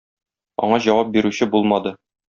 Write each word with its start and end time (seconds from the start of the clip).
Аңа 0.69 0.81
җавап 0.87 1.13
бирүче 1.19 1.53
булмады. 1.57 1.97